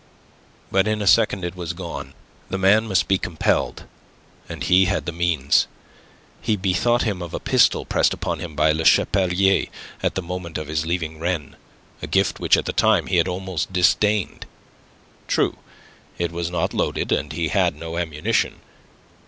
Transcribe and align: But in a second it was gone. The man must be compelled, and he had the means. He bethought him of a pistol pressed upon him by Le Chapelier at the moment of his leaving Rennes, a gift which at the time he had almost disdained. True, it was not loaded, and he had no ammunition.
But 0.71 0.87
in 0.87 0.99
a 0.99 1.05
second 1.05 1.45
it 1.45 1.55
was 1.55 1.73
gone. 1.73 2.15
The 2.49 2.57
man 2.57 2.87
must 2.87 3.07
be 3.07 3.19
compelled, 3.19 3.83
and 4.49 4.63
he 4.63 4.85
had 4.85 5.05
the 5.05 5.11
means. 5.11 5.67
He 6.41 6.55
bethought 6.55 7.03
him 7.03 7.21
of 7.21 7.35
a 7.35 7.39
pistol 7.39 7.85
pressed 7.85 8.11
upon 8.11 8.39
him 8.39 8.55
by 8.55 8.71
Le 8.71 8.83
Chapelier 8.83 9.67
at 10.01 10.15
the 10.15 10.23
moment 10.23 10.57
of 10.57 10.65
his 10.65 10.87
leaving 10.87 11.19
Rennes, 11.19 11.53
a 12.01 12.07
gift 12.07 12.39
which 12.39 12.57
at 12.57 12.65
the 12.65 12.73
time 12.73 13.05
he 13.05 13.17
had 13.17 13.27
almost 13.27 13.71
disdained. 13.71 14.47
True, 15.27 15.57
it 16.17 16.31
was 16.31 16.49
not 16.49 16.73
loaded, 16.73 17.11
and 17.11 17.31
he 17.31 17.49
had 17.49 17.75
no 17.75 17.99
ammunition. 17.99 18.59